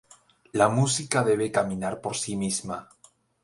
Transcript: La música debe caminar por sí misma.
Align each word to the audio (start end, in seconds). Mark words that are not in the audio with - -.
La 0.53 0.67
música 0.67 1.21
debe 1.23 1.51
caminar 1.51 2.01
por 2.01 2.15
sí 2.17 2.35
misma. 2.35 2.87